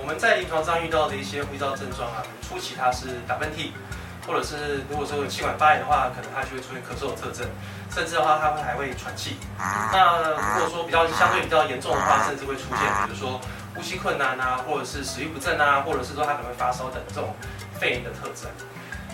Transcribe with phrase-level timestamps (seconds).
[0.00, 3.70] 我们在临床上遇到的一些呼吸道症状啊，初期它是打喷嚏，
[4.26, 7.46] 或者是如果说有气管发炎的话，可能它就会出现咳嗽的特征，
[7.90, 9.36] 甚至的话它会还会喘气。
[9.58, 13.40] 那如果说比较相对比较严重的话，甚至会出现比如说
[13.74, 17.34] 呼吸困难啊，或者是食欲不振啊，或者是说它可能会发烧等这种
[17.78, 18.50] 肺炎的特征。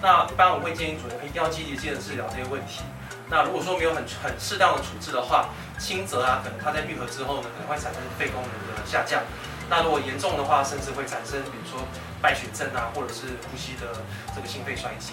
[0.02, 2.82] 那一般我会建议主人一定要积极性的治疗这些问题。
[3.30, 9.22] 那如果说没有很很适当的处置的话，轻则啊，可能它在愈合之后呢，可能会产生肺功能的下降。
[9.70, 11.80] 那如果严重的话，甚至会产生比如说
[12.20, 14.02] 败血症啊，或者是呼吸的
[14.34, 15.12] 这个心肺衰竭。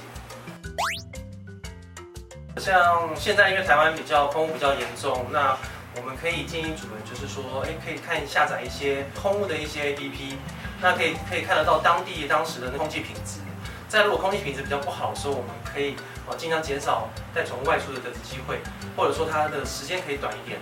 [2.57, 5.55] 像现在因为台湾比较空污比较严重，那
[5.95, 10.33] 我们可以建议主人就是说，哎，可以看下载一些空污的一些 APP，
[10.81, 13.41] 那可以可以看得到当地当时的空气品质。
[13.87, 15.95] 在如果空气品质比较不好的时候，我们可以
[16.29, 18.59] 啊尽量减少带宠物外出的机会，
[18.95, 20.59] 或者说它的时间可以短一点。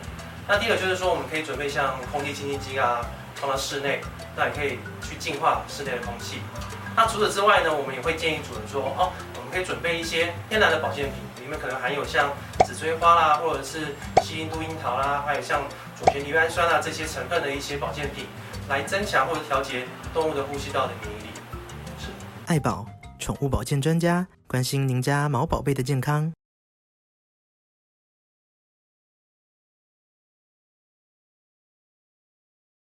[0.48, 3.02] 那第二个就是说，我们可以准备像空气清新机啊，
[3.36, 4.00] 放到室内，
[4.36, 6.40] 那也可以去净化室内的空气。
[6.96, 12.30] 那除此之外呢，我们也会建议主人说，哦，我们可以准备一些天然的保健品，里面可能含有像
[12.66, 15.64] 紫锥花啦，或者是西印度樱桃啦，还有像
[16.00, 18.28] 左旋离氨酸啊这些成分的一些保健品，
[18.70, 21.30] 来增强或者调节动物的呼吸道的免疫力。
[22.00, 22.10] 是，
[22.46, 22.86] 爱宝。
[23.26, 26.32] 宠物保健专家关心您家毛宝贝的健康。